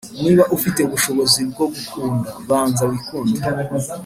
[0.23, 3.39] “niba ufite ubushobozi bwo gukunda, banza wikunde.”